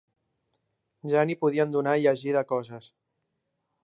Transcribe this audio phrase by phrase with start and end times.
[1.11, 2.89] Ja n'hi podien donar a llegir de coses